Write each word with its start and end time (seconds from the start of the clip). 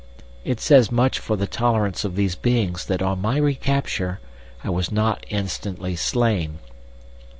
It 0.43 0.59
says 0.59 0.91
much 0.91 1.19
for 1.19 1.35
the 1.35 1.45
tolerance 1.45 2.03
of 2.03 2.15
these 2.15 2.33
beings 2.33 2.85
that 2.85 3.03
on 3.03 3.21
my 3.21 3.37
recapture 3.37 4.19
I 4.63 4.71
was 4.71 4.91
not 4.91 5.23
instantly 5.29 5.95
slain. 5.95 6.57